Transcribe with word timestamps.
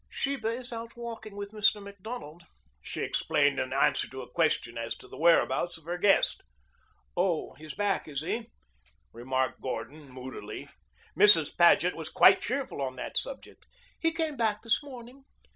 "Sheba 0.09 0.47
is 0.47 0.73
out 0.73 0.97
walking 0.97 1.35
with 1.35 1.51
Mr. 1.51 1.79
Macdonald," 1.79 2.47
she 2.81 3.01
explained 3.01 3.59
in 3.59 3.71
answer 3.71 4.09
to 4.09 4.23
a 4.23 4.31
question 4.31 4.75
as 4.75 4.95
to 4.95 5.07
the 5.07 5.15
whereabouts 5.15 5.77
of 5.77 5.83
her 5.83 5.99
guest. 5.99 6.41
"Oh, 7.15 7.53
he's 7.59 7.75
back, 7.75 8.07
is 8.07 8.21
he?" 8.21 8.47
remarked 9.13 9.61
Gordon 9.61 10.09
moodily. 10.09 10.69
Mrs. 11.15 11.55
Paget 11.55 11.95
was 11.95 12.09
quite 12.09 12.41
cheerful 12.41 12.81
on 12.81 12.95
that 12.95 13.15
subject. 13.15 13.67
"He 13.99 14.11
came 14.11 14.35
back 14.35 14.63
this 14.63 14.81
morning. 14.81 15.23